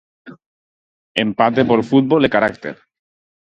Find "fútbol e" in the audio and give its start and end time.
1.89-2.33